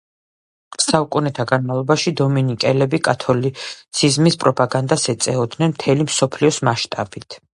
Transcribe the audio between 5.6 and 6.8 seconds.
მთელი მსოფლიოს